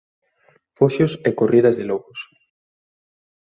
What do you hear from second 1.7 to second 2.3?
de lobos